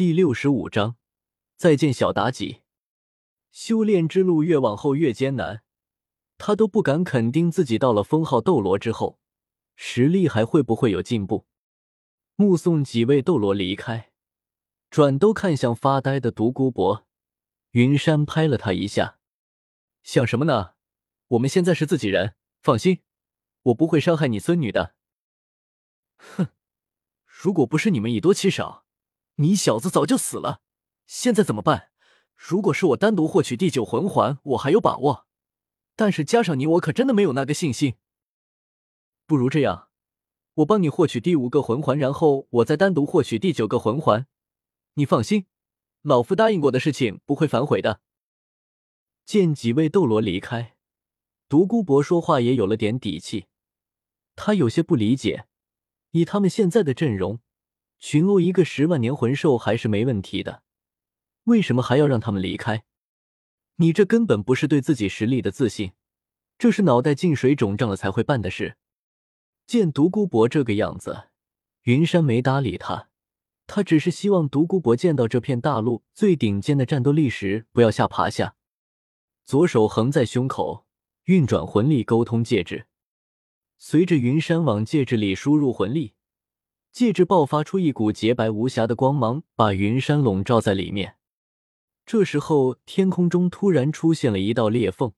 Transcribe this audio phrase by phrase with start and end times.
[0.00, 0.96] 第六十五章，
[1.58, 2.62] 再见小妲己。
[3.50, 5.62] 修炼之路越往后越艰难，
[6.38, 9.20] 他都不敢肯定自己到了封号斗罗之后，
[9.76, 11.46] 实力还会不会有进步。
[12.36, 14.10] 目送几位斗罗离开，
[14.88, 17.06] 转头看向发呆的独孤博，
[17.72, 19.18] 云山拍了他一下
[20.02, 20.76] ：“想什么呢？
[21.28, 23.02] 我们现在是自己人，放心，
[23.64, 24.94] 我不会伤害你孙女的。”
[26.16, 26.46] 哼，
[27.26, 28.86] 如果不是你们以多欺少。
[29.40, 30.60] 你小子早就死了，
[31.06, 31.88] 现在怎么办？
[32.36, 35.24] 如果是我单独获取第九魂环，我还有把握；
[35.96, 37.94] 但是加上你，我可真的没有那个信心。
[39.26, 39.88] 不如这样，
[40.56, 44.26] 我帮你获取第五个魂环，然后我再单独获取第九个魂环。
[44.94, 45.46] 你放心，
[46.02, 48.02] 老夫答应过的事情不会反悔的。
[49.24, 50.76] 见几位斗罗离开，
[51.48, 53.46] 独孤博说话也有了点底气。
[54.36, 55.46] 他有些不理解，
[56.10, 57.40] 以他们现在的阵容。
[58.00, 60.62] 群殴一个十万年魂兽还是没问题的，
[61.44, 62.82] 为什么还要让他们离开？
[63.76, 65.92] 你这根本不是对自己实力的自信，
[66.58, 68.78] 这是脑袋进水肿胀了才会办的事。
[69.66, 71.28] 见独孤博这个样子，
[71.82, 73.08] 云山没搭理他，
[73.66, 78.56] 他只是希望独孤博见到这片大陆最顶尖的战斗力时不要吓趴下。
[79.44, 80.86] 左手横在胸口，
[81.24, 82.86] 运转魂力沟通戒指，
[83.76, 86.14] 随着云山往戒指里输入魂力。
[86.92, 91.16] 戒指爆发出一股洁白无瑕的光芒，把云山笼罩在里面。
[92.04, 95.12] 这时候，天空中突然出现了一道裂缝，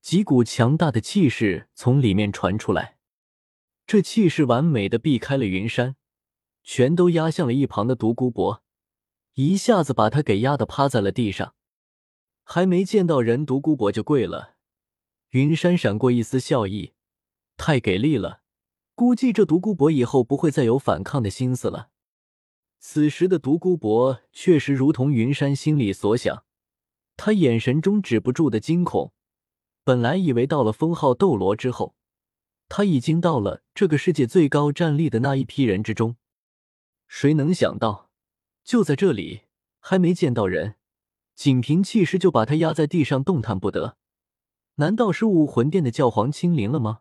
[0.00, 2.98] 几股强大的气势从里面传出来。
[3.86, 5.96] 这气势完美的避开了云山，
[6.64, 8.62] 全都压向了一旁的独孤博，
[9.34, 11.54] 一下子把他给压得趴在了地上。
[12.42, 14.56] 还没见到人，独孤博就跪了。
[15.30, 16.94] 云山闪过一丝笑意，
[17.56, 18.40] 太给力了。
[19.00, 21.88] 估计这独孤博以后不会再有反抗的心思了。
[22.78, 26.44] 此时的独孤博确实如同云山心里所想，
[27.16, 29.14] 他眼神中止不住的惊恐。
[29.84, 31.94] 本来以为到了封号斗罗之后，
[32.68, 36.16] 他已经到了这个世界最高战力的那一批人之中，
[37.08, 38.10] 谁能想到，
[38.62, 39.44] 就在这里
[39.78, 40.74] 还没见到人，
[41.34, 43.96] 仅凭气势就把他压在地上动弹不得。
[44.74, 47.00] 难道是武魂殿的教皇亲临了吗？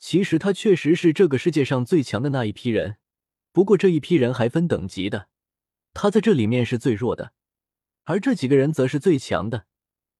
[0.00, 2.96] 其实他确实是这个世界上最强的那一批人，
[3.52, 5.28] 不过这一批人还分等级的，
[5.92, 7.34] 他在这里面是最弱的，
[8.04, 9.66] 而这几个人则是最强的，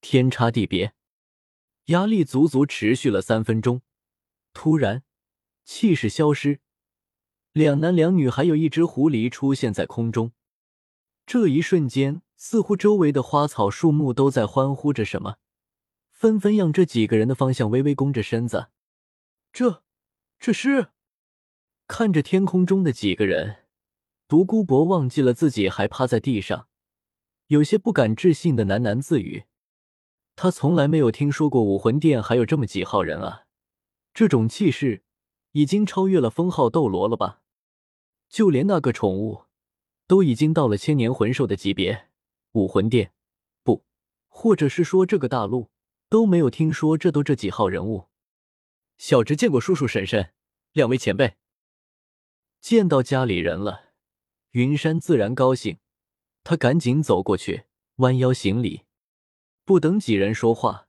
[0.02, 0.92] 天差地别。
[1.86, 3.80] 压力足足持续了三分钟，
[4.52, 5.02] 突然
[5.64, 6.60] 气势消失，
[7.52, 10.32] 两男两女还有一只狐狸出现在空中。
[11.26, 15.36] 这一瞬间，似乎周围的花草树木都在欢呼着什么，
[16.10, 18.68] 纷纷向这几个人的方向微微弓着身子。
[19.52, 19.82] 这，
[20.38, 20.88] 这是
[21.86, 23.64] 看着天空中的几个人，
[24.28, 26.68] 独孤博忘记了自己还趴在地上，
[27.48, 29.44] 有些不敢置信的喃喃自语
[30.36, 33.46] ：“他从来没有听说过武魂殿还有这么几号人啊！
[34.14, 35.02] 这种气势
[35.52, 37.42] 已经超越了封号斗罗了吧？
[38.28, 39.46] 就连那个宠物
[40.06, 42.08] 都已经到了千年魂兽的级别，
[42.52, 43.12] 武魂殿
[43.64, 43.84] 不，
[44.28, 45.70] 或者是说这个大陆
[46.08, 48.06] 都没有听说这都这几号人物。”
[49.00, 50.34] 小侄见过叔叔婶婶，
[50.72, 51.36] 两位前辈。
[52.60, 53.92] 见到家里人了，
[54.50, 55.78] 云山自然高兴，
[56.44, 57.64] 他赶紧走过去，
[57.96, 58.82] 弯腰行礼。
[59.64, 60.86] 不等几人说话，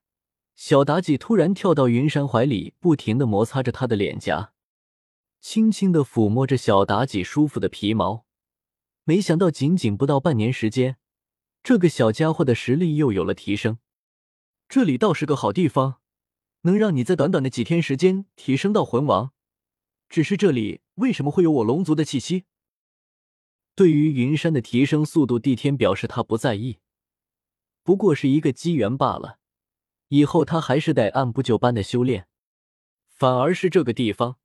[0.56, 4.52] 小妲己突然跳到云山怀里，不停的摩擦着他的脸颊，
[5.40, 8.26] 轻轻的抚摸着小妲己舒服的皮毛。
[9.06, 10.98] 没想到，仅仅不到半年时间，
[11.64, 13.80] 这个小家伙的实力又有了提升。
[14.68, 16.01] 这里倒是个好地方。
[16.62, 19.34] 能让你在短短的几天时间提升到魂王，
[20.08, 22.46] 只是这里为什么会有我龙族的气息？
[23.74, 26.80] 对于云山的提升速度，帝天表示他不在意，
[27.84, 29.40] 不过是一个机缘罢了。
[30.10, 32.28] 以后他还是得按部就班的修炼。
[33.08, 34.38] 反而是这个地方，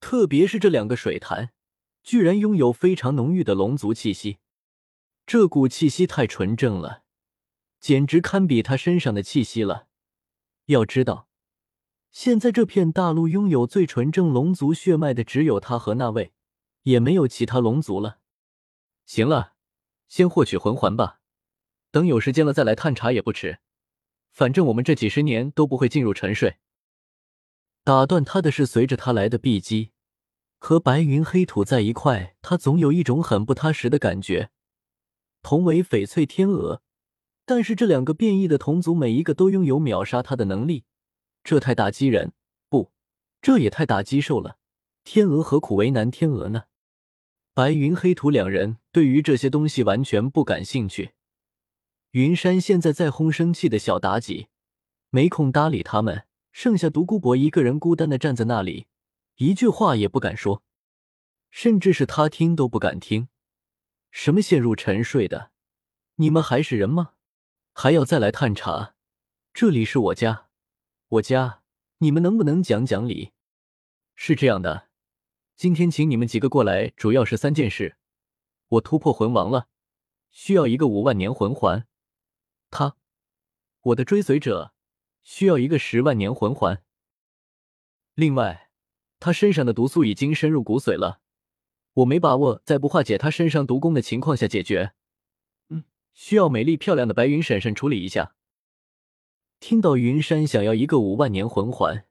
[0.00, 1.50] 特别是这两个水潭，
[2.02, 4.38] 居然拥有非常浓郁的龙族气息。
[5.26, 7.02] 这股气息太纯正了，
[7.80, 9.88] 简直堪比他身上的气息了。
[10.66, 11.27] 要知道。
[12.10, 16.32] 现在这片大陆拥有最纯正龙族血脉的只有他和那位，
[16.82, 18.18] 也没有其他龙族了。
[19.06, 19.54] 行了，
[20.08, 21.20] 先获取魂环吧，
[21.90, 23.58] 等有时间了再来探查也不迟。
[24.32, 26.58] 反正我们这几十年都不会进入沉睡。
[27.84, 29.92] 打断他的是随着他来的碧姬，
[30.58, 34.50] 和白云黑土在一块，他总有一种很不踏实的感觉。
[35.42, 36.82] 同为翡翠天鹅，
[37.46, 40.84] 但是这两个变异的同族每一个都拥有秒杀他的能力。
[41.48, 42.34] 这太打击人，
[42.68, 42.92] 不，
[43.40, 44.58] 这也太打击兽了。
[45.02, 46.64] 天鹅何苦为难天鹅呢？
[47.54, 51.12] 白云黑土两人对于这些东西完全不感兴趣。
[52.10, 54.48] 云山现在在轰生气的小妲己，
[55.08, 58.86] 没空搭理他们，剩下独孤博一个人孤单的站在那里，
[59.36, 60.62] 一句话也不敢说，
[61.50, 63.28] 甚至是他听都不敢听。
[64.10, 65.52] 什么陷入沉睡的？
[66.16, 67.12] 你们还是人吗？
[67.72, 68.94] 还要再来探查？
[69.54, 70.47] 这里是我家，
[71.10, 71.62] 我家，
[71.98, 73.32] 你们能不能讲讲理？
[74.14, 74.88] 是这样的。
[75.56, 77.96] 今天请你们几个过来，主要是三件事。
[78.68, 79.68] 我突破魂王了，
[80.28, 81.86] 需要一个五万年魂环。
[82.68, 82.98] 他，
[83.80, 84.74] 我的追随者，
[85.22, 86.84] 需要一个十万年魂环。
[88.14, 88.68] 另外，
[89.18, 91.22] 他身上的毒素已经深入骨髓了，
[91.94, 94.92] 我没把握在不化解他身上毒功的情况下解决。
[95.70, 98.34] 嗯，需要美丽漂亮的白云婶婶处理一下。
[99.60, 102.06] 听到云山想要一个五万年魂环，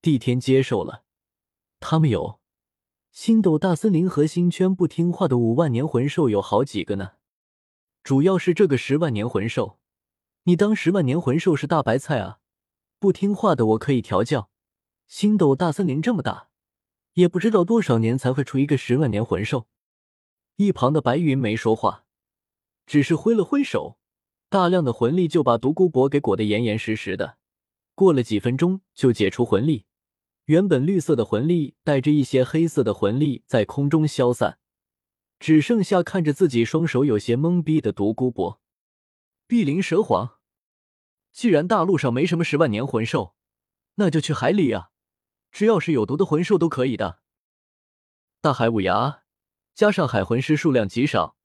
[0.00, 1.02] 帝天接受了，
[1.80, 2.38] 他们有。
[3.10, 7.14] 星斗大森林和星圈不听话的五万年魂兽有好几个呢，
[8.04, 9.80] 主要是这个十万年魂兽，
[10.44, 12.38] 你当十万年魂兽是大白菜啊？
[13.00, 14.48] 不听话的我可以调教。
[15.08, 16.50] 星斗大森林这么大，
[17.14, 19.66] 也不知道多少年才会出一个十万年魂兽。
[20.54, 22.04] 一旁的白云没说话，
[22.86, 23.98] 只是挥了挥手，
[24.50, 27.38] 大量的魂力就把独孤博给裹得严严实实的。
[27.94, 29.86] 过了几分钟，就解除魂力。
[30.46, 34.58] 原本绿色的魂力带着一些黑色的魂力在空中消散，
[35.38, 38.60] 只剩下看着自己双手有些懵逼的独孤博。
[39.46, 40.38] 碧鳞蛇皇，
[41.30, 43.36] 既然大陆上没什么十万年魂兽，
[43.94, 44.90] 那就去海里啊！
[45.52, 47.20] 只要是有毒的魂兽都可以的。
[48.40, 49.22] 大海五牙
[49.76, 51.36] 加上海魂师数量极少，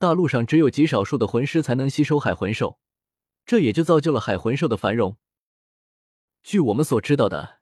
[0.00, 2.78] 大陆上只有极少数的魂师才能吸收海魂兽，
[3.44, 5.18] 这也就造就了海魂兽的繁荣。
[6.42, 7.60] 据我们所知道的。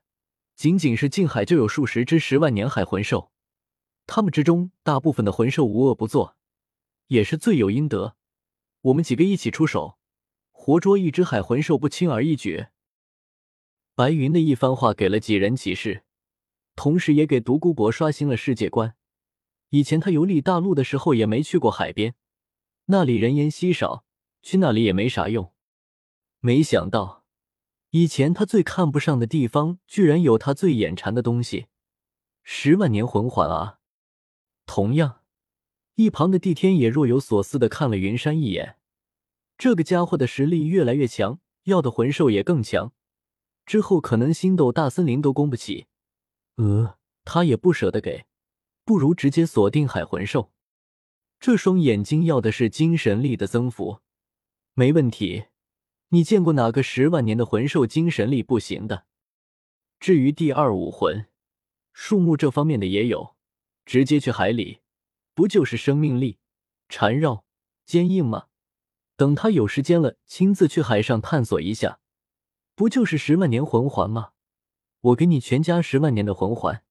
[0.55, 3.33] 仅仅是近海就有数十只十万年海魂兽，
[4.07, 6.37] 他们之中大部分的魂兽无恶不作，
[7.07, 8.15] 也是罪有应得。
[8.83, 9.97] 我们几个一起出手，
[10.51, 12.67] 活捉一只海魂兽不轻而易举。
[13.95, 16.05] 白云的一番话给了几人启示，
[16.77, 18.95] 同时也给独孤博刷新了世界观。
[19.71, 22.15] 以前他游历大陆的时候也没去过海边，
[22.91, 24.03] 那里人烟稀少，
[24.41, 25.53] 去那里也没啥用。
[26.39, 27.23] 没想到。
[27.91, 31.67] 以前他最看不上的地方，居然有他最眼馋的东西——
[32.43, 33.79] 十万年魂环啊！
[34.65, 35.21] 同样，
[35.95, 38.77] 一旁的帝天也若有所思的看了云山一眼。
[39.57, 42.93] 这个家伙的实力越来越强，要的魂兽也更强，
[43.67, 45.85] 之后可能星斗大森林都供不起。
[46.55, 48.25] 呃，他也不舍得给，
[48.83, 50.51] 不如直接锁定海魂兽。
[51.39, 53.99] 这双眼睛要的是精神力的增幅，
[54.73, 55.45] 没问题。
[56.09, 59.05] 你见过哪个十万年的魂兽精神力不行的？
[60.01, 61.27] 至于第二武魂，
[61.93, 63.35] 树木这方面的也有，
[63.85, 64.79] 直接去海里，
[65.33, 66.39] 不就是生命力
[66.89, 67.45] 缠绕
[67.85, 68.47] 坚硬吗？
[69.15, 71.99] 等他有时间了，亲自去海上探索一下，
[72.75, 74.31] 不就是十万年魂环吗？
[74.99, 76.83] 我给你全家十万年的魂环。